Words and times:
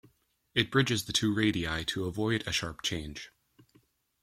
It 0.55 0.71
bridges 0.71 1.03
the 1.05 1.13
two 1.13 1.31
radii 1.31 1.85
to 1.85 2.05
avoid 2.05 2.43
a 2.47 2.51
sharp 2.51 2.81
change. 2.81 3.29